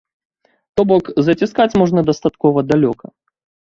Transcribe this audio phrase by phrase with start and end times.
[0.79, 3.05] То бок, заціскаць можна дастаткова далёка.